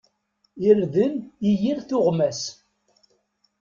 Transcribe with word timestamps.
Irden 0.67 1.13
i 1.49 1.51
yir 1.61 1.79
tuɣmas. 1.89 2.41